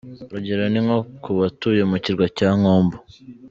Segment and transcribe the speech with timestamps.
[0.27, 2.95] Urugero ni nko ku batuye mu Kirwa cya Nkombo.